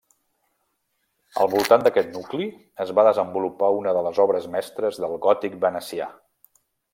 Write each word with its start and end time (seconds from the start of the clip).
Al 1.43 1.49
voltant 1.55 1.83
d'aquest 1.87 2.09
nucli 2.15 2.47
es 2.85 2.93
va 3.01 3.03
desenvolupar 3.09 3.69
una 3.83 3.93
de 3.99 4.01
les 4.09 4.23
obres 4.25 4.49
mestres 4.57 4.99
del 5.05 5.15
Gòtic 5.27 5.61
venecià. 5.69 6.11